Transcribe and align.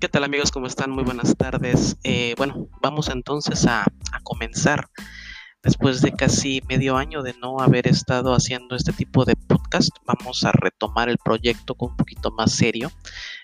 ¿Qué 0.00 0.08
tal 0.08 0.24
amigos? 0.24 0.50
¿Cómo 0.50 0.66
están? 0.66 0.92
Muy 0.92 1.04
buenas 1.04 1.36
tardes. 1.36 1.98
Eh, 2.04 2.34
bueno, 2.38 2.68
vamos 2.80 3.10
entonces 3.10 3.66
a, 3.66 3.84
comenzar. 4.22 4.88
Después 5.62 6.00
de 6.00 6.12
casi 6.12 6.62
medio 6.70 6.96
año 6.96 7.22
de 7.22 7.34
no 7.34 7.60
haber 7.60 7.86
estado 7.86 8.32
haciendo 8.32 8.76
este 8.76 8.94
tipo 8.94 9.26
de 9.26 9.36
podcast, 9.36 9.90
vamos 10.06 10.42
a 10.44 10.52
retomar 10.52 11.10
el 11.10 11.18
proyecto 11.18 11.74
con 11.74 11.90
un 11.90 11.96
poquito 11.98 12.30
más 12.30 12.52
serio. 12.52 12.90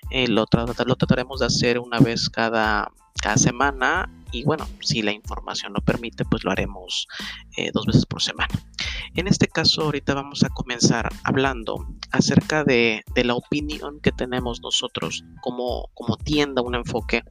Eh, 0.09 0.29
lo, 0.29 0.47
lo, 0.87 0.97
trataremos 0.97 1.41
de 1.41 1.47
hacer 1.47 1.79
una 1.79 1.99
vez 1.99 2.31
cada, 2.31 2.91
cada 3.23 3.37
semana 3.37 4.11
y 4.37 4.45
bueno, 4.45 4.69
si 4.81 5.01
la 5.01 5.13
información 5.13 5.73
lo 5.73 5.81
permite, 5.81 6.27
pues 6.27 6.45
lo 6.45 6.51
haremos 6.51 7.09
eh, 7.57 7.71
dos 7.73 7.87
veces 7.87 8.05
por 8.05 8.23
semana. 8.23 8.55
En 9.15 9.29
este 9.29 9.47
caso, 9.47 9.83
ahorita 9.83 10.13
vamos 10.13 10.45
a 10.45 10.51
comenzar 10.51 11.09
hablando 11.25 11.87
acerca 12.13 12.63
de, 12.63 13.03
la 13.15 13.35
opinión 13.35 13.99
que 14.01 14.13
tenemos 14.13 14.61
nosotros 14.61 15.25
como, 15.41 15.89
como 15.95 16.19
tienda, 16.19 16.61
un 16.61 16.75
enfoque 16.75 17.23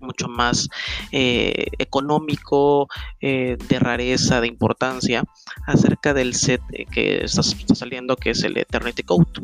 mucho 0.00 0.26
más 0.26 0.68
eh, 1.12 1.68
económico, 1.78 2.88
eh, 3.20 3.56
de 3.68 3.78
rareza, 3.78 4.40
de 4.40 4.48
importancia, 4.48 5.22
acerca 5.68 6.12
del 6.12 6.34
set 6.34 6.60
que 6.90 7.22
está, 7.22 7.42
saliendo, 7.42 8.16
que 8.16 8.30
es 8.30 8.42
el 8.42 8.58
Eternity 8.58 9.04
Code. 9.04 9.42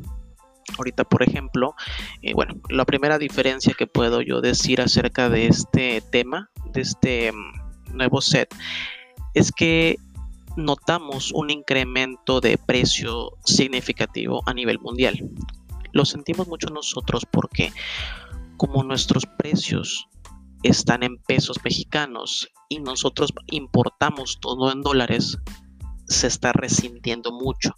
Ahorita, 0.77 1.05
por 1.05 1.23
ejemplo, 1.23 1.75
eh, 2.23 2.35
bueno, 2.35 2.55
la 2.69 2.85
primera 2.85 3.19
diferencia 3.19 3.75
que 3.77 3.87
puedo 3.87 4.21
yo 4.23 4.41
decir 4.41 4.81
acerca 4.81 5.29
de 5.29 5.47
este 5.47 6.03
tema, 6.11 6.51
de 6.73 6.81
este 6.81 7.33
mm, 7.33 7.97
nuevo 7.97 8.21
set, 8.21 8.55
es 9.35 9.53
que 9.53 9.97
notamos 10.57 11.33
un 11.33 11.51
incremento 11.51 12.41
de 12.41 12.59
precio 12.59 13.33
significativo 13.45 14.43
a 14.47 14.55
nivel 14.55 14.79
mundial. 14.81 15.19
Lo 15.93 16.05
sentimos 16.05 16.49
mucho 16.49 16.69
nosotros 16.69 17.25
porque 17.31 17.73
como 18.57 18.83
nuestros 18.83 19.25
precios 19.39 20.09
están 20.63 21.05
en 21.05 21.19
pesos 21.19 21.59
mexicanos 21.65 22.49
y 22.69 22.81
nosotros 22.81 23.33
importamos 23.47 24.39
todo 24.41 24.73
en 24.73 24.83
dólares, 24.83 25.39
se 26.09 26.27
está 26.27 26.53
resintiendo 26.53 27.33
mucho, 27.33 27.75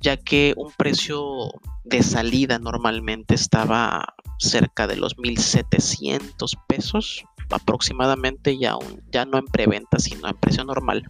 ya 0.00 0.16
que 0.16 0.54
un 0.56 0.72
precio 0.76 1.50
de 1.84 2.02
salida 2.02 2.58
normalmente 2.58 3.34
estaba 3.34 4.14
cerca 4.38 4.86
de 4.86 4.96
los 4.96 5.18
1700 5.18 6.56
pesos 6.68 7.24
aproximadamente 7.50 8.58
ya, 8.58 8.76
ya 9.10 9.24
no 9.24 9.38
en 9.38 9.46
preventa 9.46 9.98
sino 9.98 10.28
en 10.28 10.36
precio 10.36 10.64
normal 10.64 11.04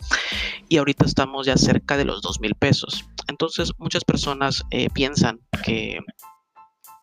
y 0.68 0.76
ahorita 0.76 1.04
estamos 1.04 1.46
ya 1.46 1.56
cerca 1.56 1.96
de 1.96 2.04
los 2.04 2.22
2000 2.22 2.54
pesos. 2.54 3.04
Entonces 3.26 3.72
muchas 3.78 4.04
personas 4.04 4.64
eh, 4.70 4.88
piensan 4.90 5.40
que 5.64 5.98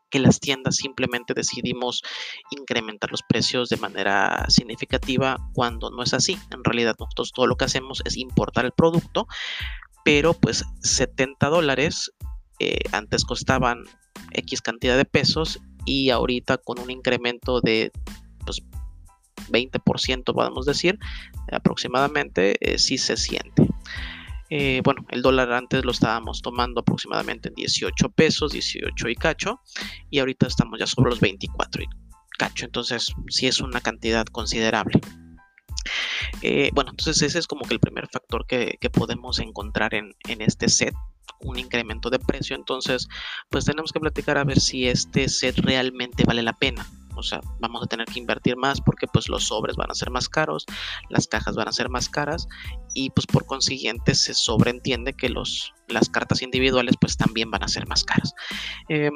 que 0.10 0.20
las 0.20 0.40
tiendas 0.40 0.78
simplemente 0.78 1.34
decidimos 1.34 2.04
incrementar 2.52 3.12
los 3.12 3.22
precios 3.24 3.70
de 3.70 3.78
manera 3.78 4.46
significativa 4.50 5.38
cuando 5.54 5.90
no 5.90 6.04
es 6.04 6.14
así. 6.14 6.38
En 6.52 6.64
realidad 6.64 6.96
nosotros 7.00 7.32
todo 7.34 7.48
lo 7.48 7.56
que 7.56 7.66
hacemos 7.66 8.02
es 8.06 8.18
importar 8.18 8.66
el 8.66 8.72
producto, 8.72 9.28
pero 10.04 10.34
pues 10.34 10.64
70 10.82 11.48
dólares 11.50 12.12
eh, 12.60 12.80
antes 12.92 13.26
costaban 13.26 13.84
X 14.32 14.62
cantidad 14.62 14.98
de 14.98 15.06
pesos 15.06 15.60
y 15.86 16.10
ahorita 16.10 16.58
con 16.58 16.80
un 16.80 16.90
incremento 16.90 17.62
de 17.62 17.92
pues 18.46 18.62
20% 19.50 20.34
podemos 20.34 20.66
decir 20.66 20.98
aproximadamente 21.52 22.56
eh, 22.60 22.78
sí 22.80 22.98
se 22.98 23.18
siente. 23.18 23.68
Eh, 24.50 24.82
bueno, 24.84 25.06
el 25.10 25.22
dólar 25.22 25.52
antes 25.54 25.84
lo 25.84 25.92
estábamos 25.92 26.42
tomando 26.42 26.82
aproximadamente 26.82 27.50
en 27.50 27.56
18 27.56 28.10
pesos, 28.10 28.52
18 28.52 29.10
y 29.10 29.16
cacho, 29.16 29.62
y 30.10 30.20
ahorita 30.20 30.48
estamos 30.48 30.80
ya 30.80 30.88
sobre 30.88 31.10
los 31.10 31.20
24 31.20 31.84
y 31.84 31.88
cacho, 32.38 32.66
entonces 32.66 33.14
sí 33.30 33.48
es 33.48 33.60
una 33.60 33.82
cantidad 33.82 34.26
considerable. 34.26 35.00
Eh, 36.42 36.70
bueno, 36.74 36.92
entonces 36.92 37.22
ese 37.22 37.40
es 37.40 37.48
como 37.48 37.66
que 37.66 37.74
el 37.74 37.80
primer 37.80 38.08
factor 38.08 38.46
que, 38.46 38.78
podemos 38.92 39.40
encontrar 39.40 39.94
en, 39.94 40.14
en, 40.28 40.42
este 40.42 40.70
set, 40.70 40.94
un 41.42 41.60
incremento 41.60 42.10
de 42.10 42.20
precio. 42.20 42.56
Entonces, 42.56 43.08
pues 43.50 43.66
tenemos 43.66 43.92
que 43.92 44.00
platicar 44.00 44.38
a 44.38 44.44
ver 44.44 44.60
si 44.60 44.88
este 44.88 45.28
set 45.30 45.58
realmente 45.60 46.24
vale 46.24 46.44
la 46.44 46.54
pena 46.54 46.86
o 47.18 47.24
sea, 47.24 47.42
vamos 47.60 47.84
a 47.84 47.88
tener 47.88 48.06
que 48.08 48.20
invertir 48.20 48.58
más 48.58 48.82
porque 48.82 49.08
pues 49.08 49.30
los 49.30 49.46
sobres 49.46 49.76
van 49.76 49.92
a 49.92 49.96
ser 49.96 50.10
más 50.12 50.30
caros, 50.30 50.66
las 51.10 51.28
cajas 51.28 51.56
van 51.56 51.68
a 51.68 51.74
ser 51.74 51.90
más 51.90 52.10
caras 52.10 52.48
y 52.94 53.10
pues 53.10 53.26
por 53.26 53.46
consiguiente 53.46 54.16
se 54.16 54.34
sobreentiende 54.34 55.14
que 55.14 55.30
los, 55.30 55.74
las 55.88 56.10
cartas 56.10 56.42
individuales 56.42 56.96
pues 57.00 57.18
también 57.18 57.52
van 57.52 57.64
a 57.64 57.68
ser 57.68 57.88
más 57.88 58.04
caras. 58.04 58.34
Eh, 58.90 59.12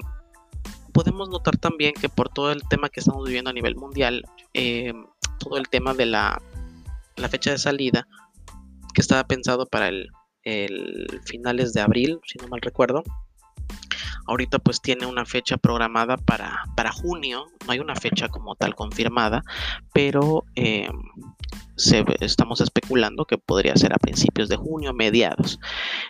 podemos 0.93 1.29
notar 1.29 1.57
también 1.57 1.93
que 1.93 2.09
por 2.09 2.29
todo 2.29 2.51
el 2.51 2.63
tema 2.69 2.89
que 2.89 2.99
estamos 2.99 3.25
viviendo 3.25 3.49
a 3.49 3.53
nivel 3.53 3.75
mundial, 3.75 4.23
eh, 4.53 4.93
todo 5.39 5.57
el 5.57 5.69
tema 5.69 5.93
de 5.93 6.05
la, 6.05 6.41
la, 7.15 7.29
fecha 7.29 7.51
de 7.51 7.57
salida 7.57 8.07
que 8.93 9.01
estaba 9.01 9.25
pensado 9.25 9.65
para 9.65 9.87
el, 9.87 10.09
el 10.43 11.21
finales 11.25 11.73
de 11.73 11.81
abril, 11.81 12.19
si 12.25 12.37
no 12.39 12.47
mal 12.47 12.61
recuerdo, 12.61 13.03
Ahorita 14.29 14.59
pues 14.59 14.81
tiene 14.81 15.05
una 15.07 15.25
fecha 15.25 15.57
programada 15.57 16.15
para, 16.17 16.63
para 16.75 16.91
junio, 16.91 17.47
no 17.65 17.71
hay 17.71 17.79
una 17.79 17.95
fecha 17.95 18.29
como 18.29 18.55
tal 18.55 18.75
confirmada, 18.75 19.43
pero 19.91 20.45
estamos 22.19 22.61
especulando 22.61 23.25
que 23.25 23.37
podría 23.37 23.75
ser 23.75 23.93
a 23.93 23.97
principios 23.97 24.49
de 24.49 24.57
junio, 24.57 24.93
mediados. 24.93 25.59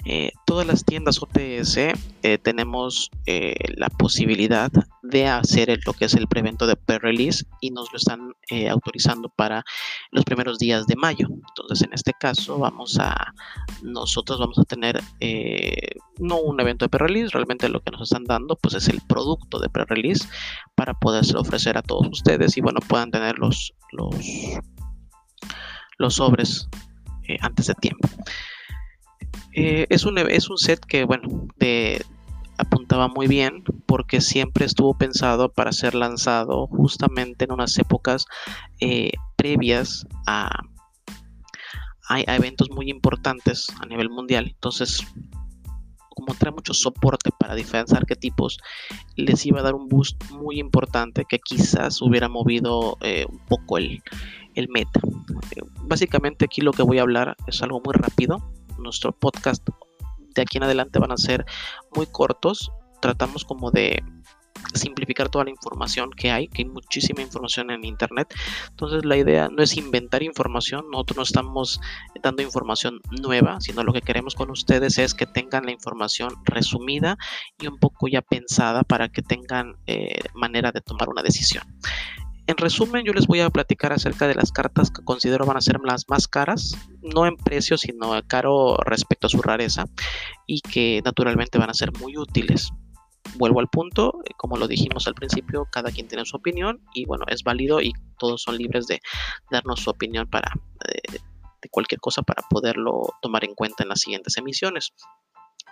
Eh, 0.05 0.31
todas 0.45 0.65
las 0.65 0.83
tiendas 0.83 1.21
OTS 1.21 1.77
eh, 1.77 2.37
tenemos 2.41 3.11
eh, 3.25 3.55
la 3.75 3.89
posibilidad 3.89 4.71
de 5.03 5.27
hacer 5.27 5.79
lo 5.85 5.93
que 5.93 6.05
es 6.05 6.13
el 6.13 6.27
prevento 6.27 6.67
de 6.67 6.75
pre-release 6.75 7.45
y 7.61 7.71
nos 7.71 7.91
lo 7.91 7.97
están 7.97 8.33
autorizando 8.69 9.29
para 9.29 9.63
los 10.11 10.25
primeros 10.25 10.57
días 10.57 10.87
de 10.87 10.95
mayo. 10.95 11.27
Entonces, 11.29 11.87
en 11.87 11.93
este 11.93 12.13
caso, 12.19 12.57
vamos 12.57 12.97
a 12.99 13.33
nosotros 13.83 14.39
vamos 14.39 14.57
a 14.57 14.63
tener 14.63 15.01
no 16.17 16.39
un 16.41 16.59
evento 16.59 16.85
de 16.85 16.89
pre-release, 16.89 17.29
realmente 17.31 17.69
lo 17.69 17.81
que 17.81 17.91
nos 17.91 18.01
están 18.01 18.25
dando 18.25 18.55
pues 18.55 18.73
es 18.73 18.87
el 18.89 19.01
producto 19.01 19.59
de 19.59 19.69
pre-release 19.69 20.27
para 20.75 20.93
poderse 20.93 21.37
ofrecer 21.37 21.77
a 21.77 21.81
todos 21.81 22.07
ustedes 22.11 22.57
y 22.57 22.61
bueno, 22.61 22.79
puedan 22.87 23.11
tener 23.11 23.37
los, 23.37 23.73
los 23.91 24.15
los 25.97 26.15
sobres 26.15 26.67
eh, 27.27 27.37
antes 27.41 27.67
de 27.67 27.75
tiempo. 27.75 28.09
Eh, 29.53 29.85
es, 29.89 30.03
un, 30.05 30.17
es 30.17 30.49
un 30.49 30.57
set 30.57 30.79
que, 30.79 31.03
bueno, 31.03 31.47
apuntaba 32.57 33.07
muy 33.07 33.27
bien 33.27 33.63
porque 33.85 34.19
siempre 34.19 34.65
estuvo 34.65 34.97
pensado 34.97 35.51
para 35.51 35.71
ser 35.71 35.93
lanzado 35.93 36.65
justamente 36.67 37.45
en 37.45 37.51
unas 37.51 37.77
épocas 37.77 38.25
eh, 38.79 39.11
previas 39.35 40.07
a, 40.25 40.49
a, 42.07 42.19
eventos 42.21 42.69
muy 42.71 42.89
importantes 42.89 43.67
a 43.79 43.85
nivel 43.85 44.09
mundial. 44.09 44.47
Entonces, 44.47 45.05
como 46.09 46.33
trae 46.33 46.51
mucho 46.51 46.73
soporte 46.73 47.29
para 47.37 47.55
diferentes 47.55 47.93
arquetipos, 47.93 48.57
les 49.15 49.45
iba 49.45 49.59
a 49.59 49.63
dar 49.63 49.75
un 49.75 49.87
boost 49.87 50.31
muy 50.31 50.59
importante 50.59 51.25
que 51.29 51.39
quizás 51.39 52.01
hubiera 52.01 52.27
movido 52.27 52.97
un 53.29 53.39
poco 53.47 53.77
el, 53.77 54.01
el 54.59 54.69
meta. 54.69 54.99
Básicamente 55.83 56.45
aquí 56.45 56.61
lo 56.61 56.71
que 56.71 56.83
voy 56.83 56.99
a 56.99 57.01
hablar 57.01 57.35
es 57.47 57.61
algo 57.61 57.81
muy 57.83 57.93
rápido. 57.93 58.37
Nuestro 58.77 59.11
podcast 59.11 59.67
de 60.35 60.41
aquí 60.41 60.57
en 60.57 60.63
adelante 60.63 60.99
van 60.99 61.11
a 61.11 61.17
ser 61.17 61.45
muy 61.95 62.05
cortos. 62.05 62.71
Tratamos 63.01 63.45
como 63.45 63.71
de 63.71 64.03
simplificar 64.73 65.29
toda 65.29 65.45
la 65.45 65.51
información 65.51 66.11
que 66.11 66.31
hay, 66.31 66.47
que 66.47 66.63
hay 66.63 66.69
muchísima 66.69 67.21
información 67.21 67.71
en 67.71 67.85
internet. 67.85 68.33
Entonces 68.69 69.05
la 69.05 69.17
idea 69.17 69.49
no 69.49 69.63
es 69.63 69.77
inventar 69.77 70.23
información, 70.23 70.85
nosotros 70.91 71.17
no 71.17 71.23
estamos 71.23 71.81
dando 72.21 72.41
información 72.41 72.99
nueva, 73.21 73.59
sino 73.61 73.83
lo 73.83 73.93
que 73.93 74.01
queremos 74.01 74.35
con 74.35 74.51
ustedes 74.51 74.97
es 74.97 75.13
que 75.13 75.25
tengan 75.25 75.65
la 75.65 75.71
información 75.71 76.33
resumida 76.43 77.17
y 77.59 77.67
un 77.67 77.79
poco 77.79 78.07
ya 78.07 78.21
pensada 78.21 78.83
para 78.83 79.09
que 79.09 79.21
tengan 79.21 79.75
eh, 79.87 80.19
manera 80.33 80.71
de 80.71 80.81
tomar 80.81 81.09
una 81.09 81.23
decisión. 81.23 81.63
En 82.49 82.57
resumen, 82.57 83.05
yo 83.05 83.13
les 83.13 83.27
voy 83.27 83.41
a 83.41 83.49
platicar 83.51 83.93
acerca 83.93 84.27
de 84.27 84.33
las 84.33 84.51
cartas 84.51 84.89
que 84.89 85.03
considero 85.03 85.45
van 85.45 85.57
a 85.57 85.61
ser 85.61 85.79
las 85.83 86.09
más 86.09 86.27
caras, 86.27 86.75
no 87.03 87.27
en 87.27 87.37
precio, 87.37 87.77
sino 87.77 88.19
caro 88.25 88.75
respecto 88.77 89.27
a 89.27 89.29
su 89.29 89.39
rareza 89.39 89.85
y 90.47 90.61
que 90.61 90.99
naturalmente 91.05 91.59
van 91.59 91.69
a 91.69 91.75
ser 91.75 91.91
muy 91.99 92.17
útiles. 92.17 92.71
Vuelvo 93.35 93.59
al 93.59 93.67
punto, 93.67 94.21
eh, 94.25 94.31
como 94.35 94.57
lo 94.57 94.67
dijimos 94.67 95.05
al 95.05 95.13
principio, 95.13 95.67
cada 95.71 95.91
quien 95.91 96.07
tiene 96.07 96.25
su 96.25 96.37
opinión 96.37 96.81
y 96.95 97.05
bueno, 97.05 97.23
es 97.27 97.43
válido 97.43 97.81
y 97.81 97.93
todos 98.17 98.41
son 98.41 98.57
libres 98.57 98.87
de 98.87 98.99
darnos 99.51 99.81
su 99.81 99.91
opinión 99.91 100.27
para 100.27 100.51
eh, 100.87 101.19
de 101.61 101.69
cualquier 101.69 101.99
cosa 101.99 102.23
para 102.23 102.41
poderlo 102.49 103.13
tomar 103.21 103.43
en 103.43 103.53
cuenta 103.53 103.83
en 103.83 103.89
las 103.89 104.01
siguientes 104.01 104.35
emisiones. 104.37 104.91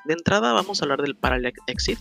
De 0.07 0.13
entrada 0.13 0.53
vamos 0.53 0.81
a 0.81 0.85
hablar 0.85 1.01
del 1.01 1.17
Parallel 1.17 1.53
Exit. 1.67 1.99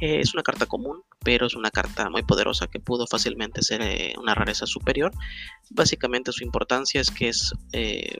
Eh, 0.00 0.20
es 0.20 0.32
una 0.32 0.42
carta 0.42 0.64
común, 0.64 1.02
pero 1.22 1.46
es 1.46 1.54
una 1.54 1.70
carta 1.70 2.08
muy 2.08 2.22
poderosa 2.22 2.68
que 2.68 2.80
pudo 2.80 3.06
fácilmente 3.06 3.60
ser 3.60 3.82
eh, 3.82 4.14
una 4.18 4.34
rareza 4.34 4.64
superior. 4.64 5.12
Básicamente 5.68 6.32
su 6.32 6.42
importancia 6.42 7.02
es 7.02 7.10
que 7.10 7.28
es, 7.28 7.52
eh, 7.72 8.16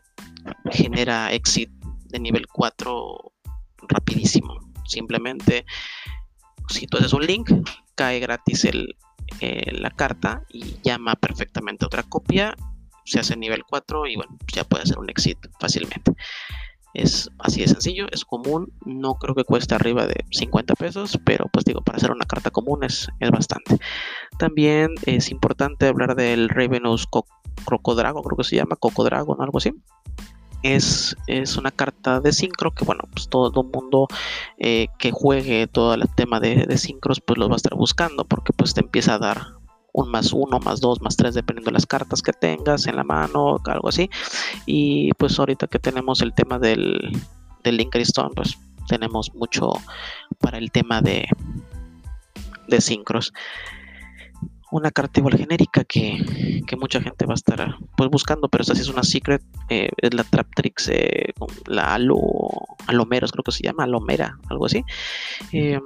genera 0.70 1.32
Exit 1.32 1.70
de 2.04 2.20
nivel 2.20 2.46
4 2.48 3.32
rapidísimo. 3.88 4.58
Simplemente 4.86 5.64
si 6.68 6.86
tú 6.86 6.98
haces 6.98 7.14
un 7.14 7.24
link, 7.24 7.50
cae 7.94 8.20
gratis 8.20 8.66
el, 8.66 8.94
la 9.40 9.90
carta 9.90 10.42
y 10.50 10.76
llama 10.82 11.14
perfectamente 11.14 11.86
otra 11.86 12.02
copia, 12.02 12.54
se 13.06 13.20
hace 13.20 13.36
nivel 13.36 13.62
4 13.64 14.06
y 14.06 14.16
bueno, 14.16 14.36
ya 14.52 14.64
puede 14.64 14.82
hacer 14.82 14.98
un 14.98 15.08
exit 15.08 15.38
fácilmente. 15.58 16.12
Es 16.94 17.28
así 17.40 17.60
de 17.60 17.68
sencillo, 17.68 18.06
es 18.12 18.24
común, 18.24 18.72
no 18.84 19.14
creo 19.14 19.34
que 19.34 19.42
cueste 19.42 19.74
arriba 19.74 20.06
de 20.06 20.24
50 20.30 20.74
pesos, 20.74 21.18
pero 21.24 21.46
pues 21.52 21.64
digo, 21.64 21.80
para 21.80 21.96
hacer 21.96 22.12
una 22.12 22.24
carta 22.24 22.50
común 22.50 22.84
es, 22.84 23.08
es 23.18 23.30
bastante. 23.32 23.78
También 24.38 24.90
es 25.04 25.30
importante 25.30 25.88
hablar 25.88 26.14
del 26.14 26.48
Ravenous 26.48 27.08
Crocodrago, 27.66 28.22
creo 28.22 28.36
que 28.36 28.44
se 28.44 28.56
llama 28.56 28.76
Cocodragon, 28.76 29.42
algo 29.42 29.58
así. 29.58 29.72
Es, 30.62 31.16
es, 31.26 31.58
una 31.58 31.70
carta 31.70 32.20
de 32.20 32.32
sincro 32.32 32.70
que 32.70 32.86
bueno 32.86 33.02
pues 33.12 33.28
todo 33.28 33.60
el 33.60 33.68
mundo 33.68 34.08
eh, 34.56 34.86
que 34.98 35.10
juegue 35.10 35.66
todo 35.66 35.92
el 35.92 36.08
tema 36.14 36.40
de, 36.40 36.64
de 36.64 36.78
sincros 36.78 37.20
pues 37.20 37.38
lo 37.38 37.50
va 37.50 37.56
a 37.56 37.56
estar 37.56 37.74
buscando 37.74 38.24
porque 38.24 38.54
pues 38.54 38.72
te 38.72 38.80
empieza 38.80 39.16
a 39.16 39.18
dar 39.18 39.46
un 39.94 40.10
más 40.10 40.32
uno, 40.32 40.58
más 40.58 40.80
dos, 40.80 41.00
más 41.00 41.16
tres, 41.16 41.34
dependiendo 41.34 41.70
de 41.70 41.74
las 41.74 41.86
cartas 41.86 42.20
que 42.20 42.32
tengas 42.32 42.86
en 42.86 42.96
la 42.96 43.04
mano, 43.04 43.58
algo 43.64 43.88
así. 43.88 44.10
Y 44.66 45.12
pues 45.14 45.38
ahorita 45.38 45.68
que 45.68 45.78
tenemos 45.78 46.20
el 46.20 46.34
tema 46.34 46.58
del, 46.58 47.16
del 47.62 47.88
Stone, 47.94 48.34
pues 48.34 48.58
tenemos 48.88 49.32
mucho 49.34 49.70
para 50.40 50.58
el 50.58 50.70
tema 50.70 51.00
de, 51.00 51.26
de. 52.68 53.32
Una 54.72 54.90
carta 54.90 55.20
igual 55.20 55.38
genérica 55.38 55.84
que, 55.84 56.62
que, 56.66 56.76
mucha 56.76 57.00
gente 57.00 57.26
va 57.26 57.34
a 57.34 57.36
estar 57.36 57.76
pues 57.96 58.10
buscando, 58.10 58.48
pero 58.48 58.62
esta 58.62 58.74
sí 58.74 58.80
es 58.80 58.88
una 58.88 59.04
secret, 59.04 59.40
eh, 59.68 59.88
es 59.98 60.12
la 60.12 60.24
Traptrix, 60.24 60.88
eh, 60.88 61.32
la 61.66 61.94
Alo, 61.94 62.18
Alomeros 62.88 63.30
creo 63.30 63.44
que 63.44 63.52
se 63.52 63.62
llama, 63.62 63.84
Alomera, 63.84 64.36
algo 64.48 64.66
así. 64.66 64.82
Eh, 65.52 65.78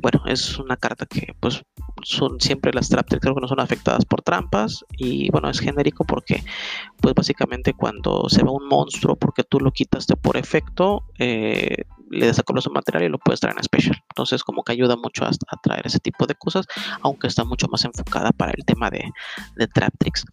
bueno, 0.00 0.22
es 0.26 0.58
una 0.58 0.78
carta 0.78 1.04
que 1.04 1.34
pues 1.40 1.62
son 2.04 2.40
siempre 2.40 2.72
las 2.72 2.88
Traptrix 2.88 3.20
creo 3.20 3.34
que 3.34 3.40
no 3.40 3.48
son 3.48 3.60
afectadas 3.60 4.04
por 4.04 4.22
trampas 4.22 4.84
y 4.96 5.30
bueno, 5.30 5.48
es 5.50 5.58
genérico 5.58 6.04
porque 6.04 6.44
pues 7.00 7.14
básicamente 7.14 7.72
cuando 7.72 8.28
se 8.28 8.42
va 8.42 8.52
un 8.52 8.68
monstruo 8.68 9.16
porque 9.16 9.42
tú 9.42 9.60
lo 9.60 9.72
quitaste 9.72 10.16
por 10.16 10.36
efecto, 10.36 11.04
eh, 11.18 11.84
le 12.10 12.26
desacoplas 12.26 12.64
su 12.64 12.70
material 12.70 13.04
y 13.04 13.08
lo 13.08 13.18
puedes 13.18 13.40
traer 13.40 13.56
en 13.56 13.64
special. 13.64 13.96
Entonces 14.10 14.44
como 14.44 14.62
que 14.62 14.72
ayuda 14.72 14.96
mucho 14.96 15.24
a, 15.24 15.30
traer 15.62 15.86
ese 15.86 15.98
tipo 15.98 16.26
de 16.26 16.34
cosas, 16.34 16.66
aunque 17.02 17.26
está 17.26 17.44
mucho 17.44 17.66
más 17.68 17.84
enfocada 17.84 18.30
para 18.30 18.52
el 18.52 18.64
tema 18.64 18.90
de, 18.90 19.10
de 19.56 19.66
Traptrix. 19.66 20.24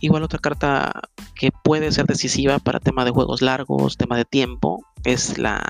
Igual 0.00 0.22
otra 0.22 0.38
carta 0.38 1.00
que 1.34 1.50
puede 1.50 1.90
ser 1.92 2.06
decisiva 2.06 2.58
para 2.58 2.80
tema 2.80 3.04
de 3.04 3.10
juegos 3.10 3.42
largos, 3.42 3.96
tema 3.96 4.16
de 4.16 4.24
tiempo, 4.24 4.84
es 5.04 5.38
la 5.38 5.60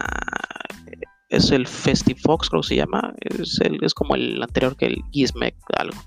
es 1.36 1.50
el 1.50 1.66
Festifox, 1.66 2.48
creo 2.48 2.62
que 2.62 2.68
se 2.68 2.76
llama, 2.76 3.14
es, 3.20 3.60
el, 3.60 3.78
es 3.82 3.94
como 3.94 4.14
el 4.14 4.42
anterior 4.42 4.76
que 4.76 4.86
el 4.86 5.02
Gizmek, 5.12 5.56
algo. 5.76 5.98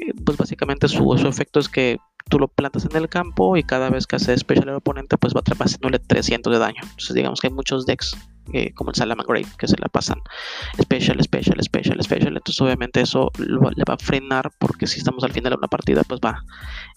Eh, 0.00 0.12
pues 0.24 0.38
básicamente 0.38 0.88
su, 0.88 1.12
efecto 1.14 1.60
es 1.60 1.68
que 1.68 1.98
tú 2.30 2.38
lo 2.38 2.48
plantas 2.48 2.84
en 2.84 2.96
el 2.96 3.08
campo 3.08 3.56
y 3.56 3.62
cada 3.62 3.90
vez 3.90 4.06
que 4.06 4.16
hace 4.16 4.36
special 4.38 4.68
el 4.68 4.76
oponente, 4.76 5.18
pues 5.18 5.34
va 5.34 5.42
haciéndole 5.44 5.98
300 5.98 6.52
de 6.52 6.58
daño. 6.58 6.80
Entonces, 6.82 7.14
digamos 7.14 7.40
que 7.40 7.48
hay 7.48 7.52
muchos 7.52 7.84
decks 7.84 8.16
eh, 8.52 8.72
como 8.74 8.90
el 8.90 8.96
Salaman 8.96 9.26
Grave 9.26 9.46
que 9.58 9.68
se 9.68 9.76
la 9.78 9.88
pasan 9.88 10.18
special, 10.80 11.22
special, 11.22 11.62
special, 11.62 12.02
special. 12.02 12.36
Entonces, 12.36 12.60
obviamente, 12.60 13.00
eso 13.00 13.30
le 13.38 13.84
va 13.88 13.94
a 13.94 13.98
frenar 13.98 14.50
porque 14.58 14.86
si 14.86 14.98
estamos 14.98 15.24
al 15.24 15.32
final 15.32 15.50
de 15.50 15.58
una 15.58 15.68
partida, 15.68 16.02
pues 16.04 16.20
va 16.24 16.42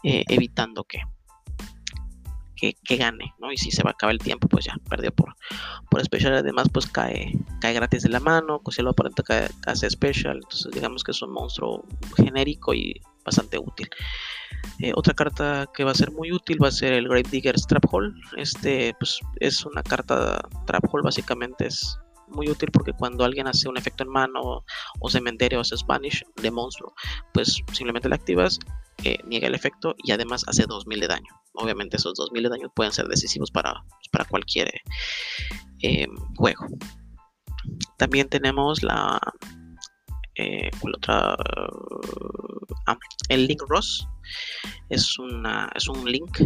eh, 0.04 0.24
evitando 0.30 0.84
que, 0.84 1.00
que, 2.56 2.76
gane, 2.98 3.34
¿no? 3.40 3.52
Y 3.52 3.58
si 3.58 3.72
se 3.72 3.84
va 3.84 3.92
a 3.92 3.94
acabar 3.94 4.14
el 4.14 4.20
tiempo, 4.20 4.48
pues 4.48 4.66
ya 4.66 4.76
perdió 4.90 5.14
por, 5.14 5.36
por 5.90 6.04
special. 6.04 6.34
Además, 6.34 6.68
pues 6.72 6.88
cae, 6.88 7.32
cae 7.62 7.74
gratis 7.74 8.04
de 8.04 8.10
la 8.10 8.20
mano, 8.20 8.62
si 8.70 8.82
el 8.82 8.88
oponente 8.88 9.24
cae, 9.24 9.50
hace 9.66 9.90
special. 9.90 10.38
Entonces, 10.38 10.72
digamos 10.74 11.04
que 11.04 11.12
es 11.12 11.22
un 11.22 11.32
monstruo 11.32 11.86
genérico 12.16 12.74
y 12.74 13.02
bastante 13.24 13.58
útil. 13.58 13.90
Eh, 14.80 14.92
otra 14.96 15.14
carta 15.14 15.70
que 15.74 15.84
va 15.84 15.92
a 15.92 15.96
ser 15.96 16.12
muy 16.12 16.32
útil 16.32 16.62
va 16.62 16.70
a 16.70 16.72
ser 16.72 16.94
el 16.94 17.08
Grave 17.08 17.24
Digger 17.30 17.56
Trap 17.56 17.86
Hole. 17.92 18.14
Este, 18.38 18.96
pues, 19.00 19.20
es 19.40 19.66
una 19.66 19.84
carta 19.84 20.42
Trap 20.66 20.86
Hole, 20.92 21.04
básicamente 21.04 21.68
es 21.68 21.98
muy 22.28 22.50
útil 22.50 22.72
porque 22.72 22.94
cuando 22.94 23.24
alguien 23.24 23.48
hace 23.48 23.70
un 23.70 23.78
efecto 23.78 24.04
en 24.04 24.10
mano 24.10 24.64
o 25.00 25.10
cementerio 25.10 25.60
o 25.60 25.62
hace 25.62 25.78
Spanish 25.78 26.24
de 26.42 26.52
monstruo, 26.52 26.94
pues 27.34 27.62
simplemente 27.72 28.10
la 28.10 28.16
activas, 28.16 28.60
eh, 29.04 29.18
niega 29.26 29.48
el 29.48 29.56
efecto 29.56 29.96
y 30.04 30.12
además 30.12 30.44
hace 30.48 30.66
2000 30.66 31.00
de 31.00 31.08
daño. 31.08 31.42
Obviamente 31.54 31.98
esos 31.98 32.16
2000 32.16 32.44
de 32.44 32.50
daño 32.50 32.72
pueden 32.76 32.94
ser 32.94 33.08
decisivos 33.08 33.52
para, 33.52 33.84
para 34.12 34.26
cualquier 34.26 34.72
eh, 35.82 36.08
juego. 36.36 36.66
También 37.98 38.30
tenemos 38.30 38.84
la... 38.84 39.20
Eh, 40.38 40.70
otra? 40.82 41.38
Ah, 42.88 42.98
el 43.30 43.48
Link 43.48 43.62
Ross 43.68 44.08
es, 44.90 45.18
una, 45.18 45.72
es 45.74 45.88
un 45.88 46.10
link 46.10 46.40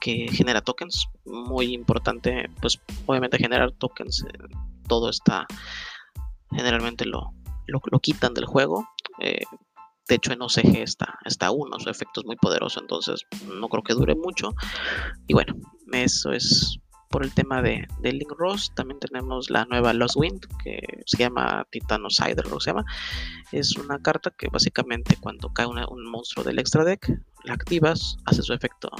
que 0.00 0.28
genera 0.28 0.60
tokens 0.60 1.08
muy 1.24 1.74
importante 1.74 2.48
pues 2.60 2.80
obviamente 3.06 3.38
generar 3.38 3.72
tokens 3.72 4.24
todo 4.86 5.10
está 5.10 5.46
generalmente 6.50 7.04
lo, 7.04 7.32
lo, 7.66 8.00
quitan 8.00 8.34
del 8.34 8.46
juego 8.46 8.88
eh, 9.20 9.42
de 10.08 10.14
hecho, 10.14 10.32
en 10.32 10.42
OCG 10.42 10.76
está, 10.78 11.18
está 11.24 11.50
uno, 11.50 11.78
su 11.78 11.90
efecto 11.90 12.20
es 12.20 12.26
muy 12.26 12.36
poderoso, 12.36 12.80
entonces 12.80 13.26
no 13.46 13.68
creo 13.68 13.82
que 13.82 13.94
dure 13.94 14.14
mucho. 14.14 14.54
Y 15.26 15.34
bueno, 15.34 15.54
eso 15.92 16.32
es 16.32 16.78
por 17.10 17.24
el 17.24 17.32
tema 17.32 17.62
de, 17.62 17.86
Link 18.02 18.32
Ross. 18.36 18.72
También 18.74 19.00
tenemos 19.00 19.50
la 19.50 19.64
nueva 19.66 19.92
Lost 19.92 20.16
Wind, 20.16 20.46
que 20.62 20.80
se 21.06 21.16
llama 21.18 21.66
Titanocider, 21.70 22.46
lo 22.46 22.60
se 22.60 22.70
llama. 22.70 22.84
Es 23.52 23.76
una 23.76 23.98
carta 23.98 24.30
que 24.30 24.48
básicamente 24.48 25.16
cuando 25.20 25.52
cae 25.52 25.66
un 25.66 26.10
monstruo 26.10 26.44
del 26.44 26.58
extra 26.58 26.84
deck, 26.84 27.08
la 27.44 27.54
activas, 27.54 28.16
hace 28.26 28.42
su 28.42 28.52
efecto 28.52 28.90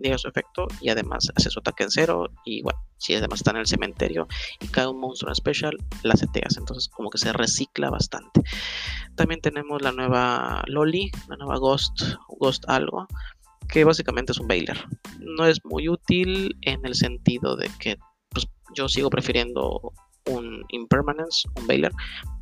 niega 0.00 0.18
su 0.18 0.28
efecto 0.28 0.66
y 0.80 0.88
además 0.88 1.30
hace 1.34 1.50
su 1.50 1.60
ataque 1.60 1.84
en 1.84 1.90
cero 1.90 2.30
y 2.44 2.62
bueno, 2.62 2.78
si 2.98 3.14
además 3.14 3.40
está 3.40 3.52
en 3.52 3.58
el 3.58 3.66
cementerio 3.66 4.26
y 4.60 4.68
cae 4.68 4.86
un 4.86 5.00
monstruo 5.00 5.32
especial, 5.32 5.76
la 6.02 6.16
seteas, 6.16 6.56
entonces 6.56 6.88
como 6.88 7.10
que 7.10 7.18
se 7.18 7.32
recicla 7.32 7.90
bastante. 7.90 8.42
También 9.14 9.40
tenemos 9.40 9.82
la 9.82 9.92
nueva 9.92 10.62
Loli, 10.66 11.10
la 11.28 11.36
nueva 11.36 11.58
Ghost, 11.58 12.02
Ghost 12.38 12.64
algo, 12.68 13.06
que 13.68 13.84
básicamente 13.84 14.32
es 14.32 14.38
un 14.38 14.48
Bailer. 14.48 14.78
No 15.18 15.46
es 15.46 15.64
muy 15.64 15.88
útil 15.88 16.56
en 16.62 16.84
el 16.84 16.94
sentido 16.94 17.56
de 17.56 17.70
que 17.78 17.96
pues, 18.30 18.46
yo 18.74 18.88
sigo 18.88 19.10
prefiriendo 19.10 19.92
Impermanence, 20.68 21.48
un 21.56 21.66
Bailer, 21.66 21.92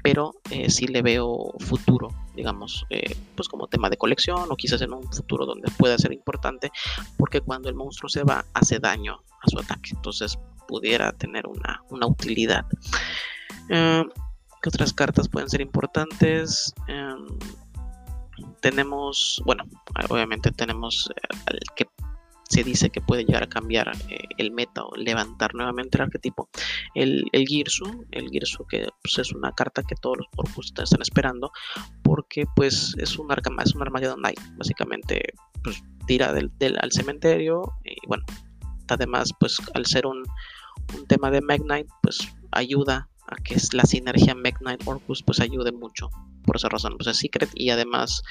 pero 0.02 0.32
eh, 0.50 0.70
sí 0.70 0.86
le 0.86 1.02
veo 1.02 1.52
futuro, 1.58 2.08
digamos, 2.34 2.84
eh, 2.90 3.16
pues 3.34 3.48
como 3.48 3.66
tema 3.66 3.90
de 3.90 3.96
colección 3.96 4.46
o 4.50 4.56
quizás 4.56 4.80
en 4.82 4.92
un 4.92 5.10
futuro 5.12 5.46
donde 5.46 5.70
pueda 5.72 5.98
ser 5.98 6.12
importante, 6.12 6.70
porque 7.16 7.40
cuando 7.40 7.68
el 7.68 7.74
monstruo 7.74 8.08
se 8.08 8.22
va 8.22 8.44
hace 8.54 8.78
daño 8.78 9.20
a 9.42 9.48
su 9.50 9.58
ataque, 9.58 9.90
entonces 9.94 10.38
pudiera 10.66 11.12
tener 11.12 11.44
una, 11.46 12.06
utilidad. 12.06 12.64
Eh, 13.68 14.04
¿Qué 14.62 14.68
otras 14.68 14.92
cartas 14.92 15.28
pueden 15.28 15.48
ser 15.48 15.60
importantes? 15.60 16.74
Em, 16.88 17.26
tenemos, 18.60 19.42
bueno, 19.44 19.64
obviamente 20.08 20.50
tenemos 20.50 21.08
el 21.46 21.60
que 21.76 21.86
dice 22.64 22.90
que 22.90 23.00
puede 23.00 23.24
llegar 23.24 23.42
a 23.42 23.48
cambiar 23.48 23.92
eh, 24.08 24.18
el 24.38 24.52
meta 24.52 24.84
o 24.84 24.94
levantar 24.96 25.54
nuevamente 25.54 25.98
el 25.98 26.02
arquetipo. 26.02 26.48
El, 26.94 27.24
el 27.32 27.46
Girsu, 27.46 28.06
el 28.10 28.28
Girsu 28.30 28.66
que 28.66 28.88
pues, 29.02 29.18
es 29.18 29.32
una 29.32 29.52
carta 29.52 29.82
que 29.82 29.94
todos 29.96 30.18
los 30.18 30.26
Orcus 30.36 30.72
están 30.74 31.02
esperando 31.02 31.50
porque 32.02 32.44
pues 32.56 32.94
es 32.98 33.18
un, 33.18 33.30
arma, 33.30 33.62
es 33.62 33.74
un 33.74 33.82
Armageddon 33.82 34.20
Knight, 34.20 34.40
básicamente 34.56 35.22
pues 35.62 35.82
tira 36.06 36.32
del, 36.32 36.50
al 36.80 36.92
cementerio 36.92 37.62
y 37.84 38.06
bueno, 38.06 38.24
además 38.88 39.30
pues 39.38 39.56
al 39.74 39.86
ser 39.86 40.06
un, 40.06 40.22
un 40.96 41.06
tema 41.06 41.30
de 41.30 41.40
Magnite 41.40 41.88
pues 42.02 42.18
ayuda 42.52 43.08
a 43.26 43.36
que 43.36 43.56
la 43.72 43.84
sinergia 43.84 44.34
Magnite 44.34 44.84
Orcus 44.86 45.22
pues 45.22 45.40
ayude 45.40 45.72
mucho 45.72 46.08
por 46.48 46.56
esa 46.56 46.70
razón 46.70 46.94
pues 46.96 47.06
es 47.08 47.18
Secret 47.18 47.50
y 47.54 47.68
además 47.68 48.22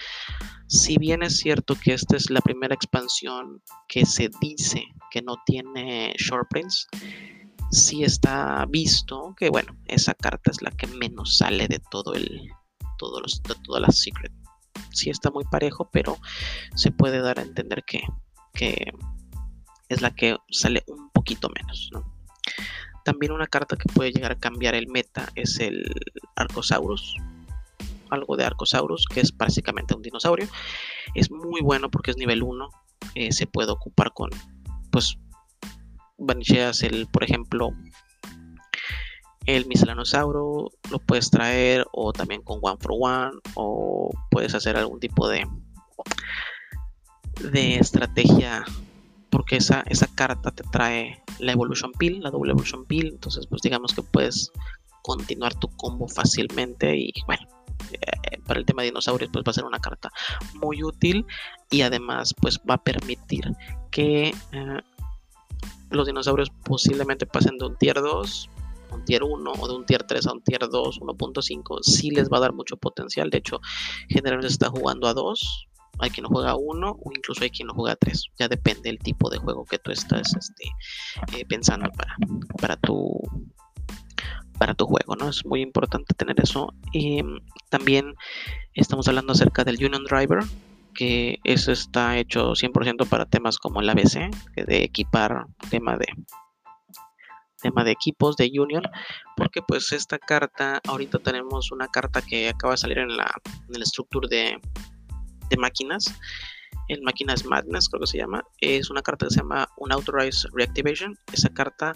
si 0.65 0.97
bien 0.97 1.21
es 1.21 1.37
cierto 1.37 1.75
que 1.75 1.93
esta 1.93 2.17
es 2.17 2.31
la 2.31 2.41
primera 2.41 2.73
expansión 2.73 3.61
que 3.87 4.07
se 4.07 4.29
dice 4.41 4.83
que 5.11 5.21
no 5.21 5.35
tiene 5.45 6.15
short 6.17 6.49
prints 6.49 6.87
sí 7.71 8.03
está 8.03 8.65
visto 8.67 9.35
que 9.37 9.49
bueno 9.51 9.77
esa 9.85 10.15
carta 10.15 10.49
es 10.49 10.63
la 10.63 10.71
que 10.71 10.87
menos 10.87 11.37
sale 11.37 11.67
de 11.67 11.79
todo 11.91 12.15
el 12.15 12.49
todos 12.97 13.21
los, 13.21 13.43
de 13.43 13.53
todas 13.63 13.79
las 13.79 13.99
Secret. 13.99 14.31
Sí 14.91 15.11
está 15.11 15.29
muy 15.29 15.43
parejo 15.43 15.87
pero 15.93 16.17
se 16.75 16.91
puede 16.91 17.21
dar 17.21 17.37
a 17.37 17.43
entender 17.43 17.83
que, 17.85 18.01
que 18.53 18.91
es 19.89 20.01
la 20.01 20.15
que 20.15 20.35
sale 20.49 20.83
un 20.87 21.11
poquito 21.11 21.49
menos 21.49 21.91
también 23.07 23.31
una 23.31 23.47
carta 23.47 23.77
que 23.77 23.87
puede 23.93 24.11
llegar 24.11 24.33
a 24.33 24.37
cambiar 24.37 24.75
el 24.75 24.87
meta 24.87 25.29
es 25.35 25.61
el 25.61 25.85
Arcosaurus 26.35 27.15
algo 28.11 28.35
de 28.35 28.45
Arcosaurus, 28.45 29.05
que 29.05 29.21
es 29.21 29.35
básicamente 29.35 29.95
un 29.95 30.01
dinosaurio. 30.01 30.47
Es 31.15 31.31
muy 31.31 31.61
bueno 31.61 31.89
porque 31.89 32.11
es 32.11 32.17
nivel 32.17 32.43
1. 32.43 32.69
Eh, 33.15 33.31
se 33.31 33.47
puede 33.47 33.71
ocupar 33.71 34.13
con, 34.13 34.29
pues, 34.91 35.17
Vanicheas, 36.17 36.83
el, 36.83 37.07
por 37.07 37.23
ejemplo, 37.23 37.69
el 39.45 39.65
miscelanosauro 39.65 40.71
lo 40.91 40.99
puedes 40.99 41.29
traer 41.31 41.85
o 41.93 42.11
también 42.11 42.41
con 42.41 42.59
One 42.61 42.77
for 42.79 42.91
One 42.99 43.39
o 43.55 44.11
puedes 44.29 44.53
hacer 44.53 44.75
algún 44.75 44.99
tipo 44.99 45.27
de, 45.29 45.47
de 47.51 47.75
estrategia 47.75 48.65
porque 49.29 49.57
esa, 49.57 49.83
esa 49.87 50.07
carta 50.07 50.51
te 50.51 50.63
trae 50.63 51.23
la 51.39 51.53
Evolution 51.53 51.91
Pill, 51.91 52.21
la 52.21 52.31
doble 52.31 52.51
Evolution 52.51 52.85
Pill, 52.85 53.07
entonces 53.07 53.47
pues 53.47 53.61
digamos 53.61 53.93
que 53.93 54.01
puedes 54.01 54.51
continuar 55.01 55.55
tu 55.55 55.69
combo 55.69 56.07
fácilmente 56.07 56.97
y 56.97 57.13
bueno, 57.25 57.47
eh, 57.91 58.39
para 58.45 58.59
el 58.59 58.65
tema 58.65 58.81
de 58.81 58.89
dinosaurios 58.89 59.29
pues 59.31 59.43
va 59.45 59.51
a 59.51 59.53
ser 59.53 59.65
una 59.65 59.79
carta 59.79 60.11
muy 60.55 60.83
útil 60.83 61.25
y 61.69 61.81
además 61.81 62.33
pues 62.39 62.59
va 62.69 62.75
a 62.75 62.83
permitir 62.83 63.51
que 63.91 64.33
eh, 64.51 64.81
los 65.89 66.07
dinosaurios 66.07 66.49
posiblemente 66.63 67.25
pasen 67.25 67.57
de 67.57 67.65
un 67.65 67.77
tier 67.77 67.95
2 67.95 68.49
un 68.91 69.05
tier 69.05 69.23
1 69.23 69.51
o 69.51 69.67
de 69.67 69.75
un 69.75 69.85
tier 69.85 70.03
3 70.03 70.27
a 70.27 70.33
un 70.33 70.41
tier 70.41 70.67
2, 70.69 71.01
1.5, 71.01 71.79
sí 71.81 72.11
les 72.11 72.29
va 72.29 72.37
a 72.37 72.41
dar 72.41 72.53
mucho 72.53 72.77
potencial. 72.77 73.29
De 73.29 73.39
hecho, 73.39 73.59
generalmente 74.07 74.47
se 74.49 74.53
está 74.53 74.69
jugando 74.69 75.07
a 75.07 75.13
2, 75.13 75.67
hay 75.99 76.09
quien 76.09 76.23
lo 76.23 76.29
juega 76.29 76.51
a 76.51 76.55
1 76.55 76.89
o 76.89 77.11
incluso 77.15 77.43
hay 77.43 77.49
quien 77.49 77.67
lo 77.67 77.73
juega 77.73 77.93
a 77.93 77.95
3. 77.95 78.27
Ya 78.39 78.47
depende 78.47 78.83
del 78.83 78.99
tipo 78.99 79.29
de 79.29 79.37
juego 79.39 79.65
que 79.65 79.79
tú 79.79 79.91
estás 79.91 80.33
este, 80.35 80.63
eh, 81.37 81.45
pensando 81.45 81.89
para, 81.91 82.15
para 82.59 82.77
tu 82.77 83.21
para 84.57 84.73
tu 84.73 84.85
juego, 84.85 85.15
¿no? 85.15 85.29
Es 85.29 85.45
muy 85.45 85.61
importante 85.61 86.13
tener 86.13 86.39
eso. 86.41 86.73
Y 86.93 87.21
también 87.69 88.15
estamos 88.73 89.07
hablando 89.07 89.33
acerca 89.33 89.63
del 89.63 89.83
Union 89.83 90.03
Driver, 90.03 90.39
que 90.93 91.39
eso 91.43 91.71
está 91.71 92.17
hecho 92.17 92.53
100% 92.53 93.07
para 93.07 93.25
temas 93.25 93.57
como 93.57 93.81
el 93.81 93.89
ABC, 93.89 94.29
de 94.55 94.83
equipar 94.83 95.45
tema 95.69 95.97
de 95.97 96.07
tema 97.59 97.83
de 97.83 97.91
equipos 97.91 98.37
de 98.37 98.51
Union, 98.55 98.83
porque 99.35 99.61
pues 99.67 99.91
esta 99.91 100.19
carta, 100.19 100.79
ahorita 100.87 101.17
tenemos 101.17 101.71
una 101.71 101.87
carta 101.87 102.21
que 102.21 102.49
acaba 102.49 102.73
de 102.73 102.77
salir 102.77 102.99
en 102.99 103.17
la 103.17 103.31
en 103.67 103.75
el 103.75 103.83
structure 103.83 104.27
de, 104.29 104.59
de 105.49 105.57
máquinas, 105.57 106.13
en 106.87 107.03
máquinas 107.03 107.45
Madness 107.45 107.89
creo 107.89 108.01
que 108.01 108.07
se 108.07 108.19
llama, 108.19 108.43
es 108.61 108.89
una 108.89 109.01
carta 109.01 109.25
que 109.25 109.33
se 109.33 109.41
llama 109.41 109.67
Unauthorized 109.77 110.49
Reactivation, 110.53 111.17
esa 111.33 111.49
carta 111.49 111.93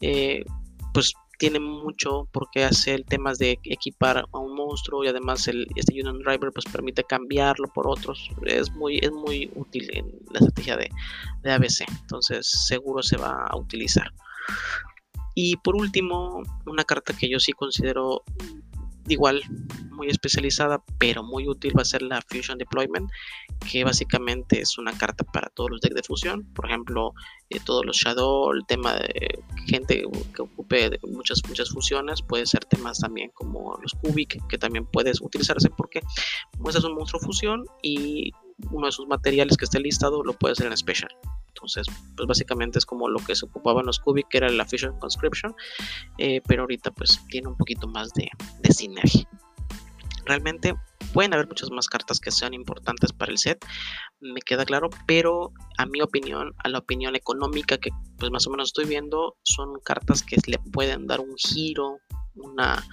eh, 0.00 0.44
pues 0.92 1.12
tiene 1.42 1.58
mucho 1.58 2.28
porque 2.30 2.62
hace 2.62 2.94
el 2.94 3.04
temas 3.04 3.36
de 3.36 3.58
equipar 3.64 4.26
a 4.32 4.38
un 4.38 4.54
monstruo 4.54 5.02
y 5.02 5.08
además 5.08 5.48
el, 5.48 5.66
este 5.74 5.92
Union 5.94 6.20
Driver 6.20 6.52
pues 6.52 6.64
permite 6.66 7.02
cambiarlo 7.02 7.66
por 7.74 7.88
otros. 7.88 8.30
Es 8.46 8.70
muy, 8.70 8.98
es 8.98 9.10
muy 9.10 9.50
útil 9.56 9.90
en 9.92 10.06
la 10.30 10.38
estrategia 10.38 10.76
de, 10.76 10.88
de 11.42 11.52
ABC. 11.52 11.80
Entonces 12.02 12.46
seguro 12.68 13.02
se 13.02 13.16
va 13.16 13.44
a 13.44 13.56
utilizar. 13.56 14.12
Y 15.34 15.56
por 15.56 15.74
último, 15.74 16.44
una 16.64 16.84
carta 16.84 17.12
que 17.12 17.28
yo 17.28 17.40
sí 17.40 17.50
considero 17.50 18.22
igual 19.08 19.42
muy 19.90 20.08
especializada 20.08 20.82
pero 20.98 21.22
muy 21.22 21.48
útil 21.48 21.76
va 21.76 21.82
a 21.82 21.86
ser 21.86 22.02
la 22.02 22.22
Fusion 22.22 22.58
Deployment 22.58 23.10
que 23.70 23.84
básicamente 23.84 24.60
es 24.60 24.78
una 24.78 24.92
carta 24.92 25.24
para 25.24 25.48
todos 25.50 25.70
los 25.70 25.80
decks 25.80 25.94
de 25.94 26.02
fusión. 26.02 26.44
Por 26.54 26.66
ejemplo 26.66 27.12
eh, 27.50 27.60
todos 27.64 27.84
los 27.84 27.96
Shadow 27.96 28.52
el 28.52 28.64
tema 28.66 28.94
de 28.94 29.42
gente 29.66 30.04
que 30.34 30.42
ocupe 30.42 30.98
muchas 31.02 31.40
muchas 31.48 31.70
fusiones 31.70 32.22
puede 32.22 32.46
ser 32.46 32.64
temas 32.64 32.98
también 32.98 33.30
como 33.34 33.78
los 33.82 33.92
Cubic 33.94 34.46
que 34.48 34.58
también 34.58 34.86
puedes 34.86 35.20
utilizarse 35.20 35.70
porque 35.70 36.00
muestras 36.58 36.84
un 36.84 36.94
monstruo 36.94 37.20
fusión 37.20 37.64
y 37.82 38.32
uno 38.70 38.86
de 38.86 38.92
sus 38.92 39.06
materiales 39.06 39.56
que 39.56 39.64
esté 39.64 39.80
listado 39.80 40.22
lo 40.22 40.32
puede 40.34 40.52
hacer 40.52 40.66
en 40.66 40.76
special 40.76 41.10
entonces, 41.62 41.86
pues 42.16 42.26
básicamente 42.26 42.78
es 42.80 42.86
como 42.86 43.08
lo 43.08 43.20
que 43.20 43.36
se 43.36 43.44
ocupaba 43.44 43.80
en 43.80 43.86
los 43.86 44.00
Cubic, 44.00 44.26
que 44.28 44.38
era 44.38 44.48
la 44.48 44.64
Fusion 44.64 44.98
Conscription, 44.98 45.54
eh, 46.18 46.40
pero 46.48 46.62
ahorita 46.62 46.90
pues 46.90 47.20
tiene 47.28 47.48
un 47.48 47.56
poquito 47.56 47.86
más 47.86 48.12
de, 48.14 48.28
de 48.60 48.72
sinergia. 48.72 49.28
Realmente 50.24 50.74
pueden 51.12 51.34
haber 51.34 51.46
muchas 51.46 51.70
más 51.70 51.86
cartas 51.86 52.18
que 52.18 52.32
sean 52.32 52.52
importantes 52.52 53.12
para 53.12 53.30
el 53.30 53.38
set, 53.38 53.64
me 54.20 54.40
queda 54.40 54.64
claro, 54.64 54.90
pero 55.06 55.52
a 55.78 55.86
mi 55.86 56.00
opinión, 56.00 56.52
a 56.64 56.68
la 56.68 56.78
opinión 56.78 57.14
económica 57.14 57.78
que 57.78 57.90
pues 58.18 58.32
más 58.32 58.46
o 58.48 58.50
menos 58.50 58.70
estoy 58.70 58.86
viendo, 58.86 59.36
son 59.44 59.78
cartas 59.84 60.24
que 60.24 60.36
le 60.46 60.58
pueden 60.72 61.06
dar 61.06 61.20
un 61.20 61.36
giro, 61.36 61.98
una, 62.34 62.84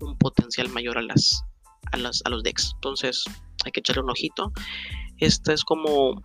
un 0.00 0.16
potencial 0.16 0.68
mayor 0.68 0.98
a 0.98 1.02
las, 1.02 1.44
a, 1.90 1.96
las, 1.96 2.22
a 2.24 2.30
los 2.30 2.44
decks. 2.44 2.72
Entonces 2.74 3.24
hay 3.64 3.72
que 3.72 3.80
echarle 3.80 4.02
un 4.02 4.10
ojito. 4.10 4.52
Esta 5.18 5.52
es 5.52 5.64
como 5.64 6.20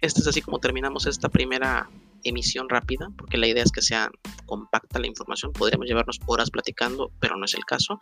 este 0.00 0.20
es 0.20 0.26
así 0.26 0.42
como 0.42 0.60
terminamos 0.60 1.06
esta 1.06 1.28
primera 1.28 1.88
emisión 2.24 2.68
rápida, 2.68 3.10
porque 3.16 3.38
la 3.38 3.46
idea 3.46 3.62
es 3.62 3.72
que 3.72 3.82
sea 3.82 4.10
compacta 4.46 4.98
la 4.98 5.06
información. 5.06 5.52
Podríamos 5.52 5.86
llevarnos 5.86 6.20
horas 6.26 6.50
platicando, 6.50 7.10
pero 7.20 7.36
no 7.36 7.44
es 7.44 7.54
el 7.54 7.64
caso. 7.64 7.98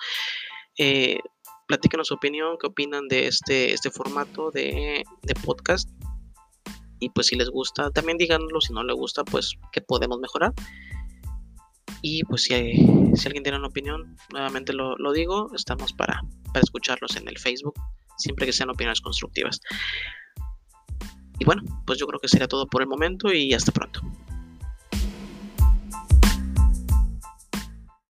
Eh, 0.79 1.19
platíquenos 1.67 2.09
su 2.09 2.15
opinión, 2.15 2.57
qué 2.61 2.67
opinan 2.67 3.09
de 3.09 3.27
este, 3.27 3.73
este 3.73 3.91
formato 3.91 4.51
de, 4.51 5.05
podcast. 5.45 5.89
Y 6.99 7.11
pues 7.11 7.29
si 7.29 7.37
les 7.37 7.51
gusta, 7.51 7.91
también 7.91 8.19
díganlo. 8.19 8.61
Si 8.61 8.73
no 8.73 8.83
les 8.85 8.97
gusta, 8.97 9.25
pues 9.25 9.55
qué 9.73 9.81
podemos 9.81 10.19
mejorar. 10.19 10.53
Y 12.03 12.25
pues 12.25 12.43
si, 12.43 12.55
si 13.15 13.27
alguien 13.27 13.43
tiene 13.43 13.59
una 13.59 13.69
opinión, 13.69 14.17
nuevamente 14.33 14.73
lo, 14.73 14.97
lo 14.97 15.13
digo, 15.13 15.51
estamos 15.55 15.93
para, 15.93 16.21
para 16.53 16.61
escucharlos 16.61 17.17
en 17.17 17.29
el 17.29 17.39
Facebook, 17.39 17.75
siempre 18.17 18.47
que 18.47 18.53
sean 18.53 18.71
opiniones 18.71 19.01
constructivas. 19.01 19.61
Y 21.39 21.45
bueno, 21.45 21.63
pues 21.85 21.99
yo 21.99 22.07
creo 22.07 22.21
que 22.21 22.29
sería 22.29 22.49
todo 22.49 22.67
por 22.67 22.83
el 22.83 22.89
momento 22.89 23.33
y 23.33 23.53
hasta 23.53 23.73
pronto. 23.73 24.01